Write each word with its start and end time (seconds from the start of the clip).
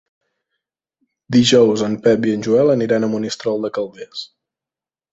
Dijous 1.35 1.85
en 1.89 1.99
Pep 2.07 2.27
i 2.31 2.35
en 2.39 2.49
Joel 2.49 2.75
aniran 2.79 3.09
a 3.09 3.13
Monistrol 3.15 3.65
de 3.67 3.75
Calders. 3.81 4.29